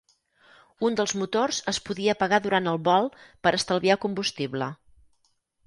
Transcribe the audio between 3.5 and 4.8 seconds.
estalviar combustible.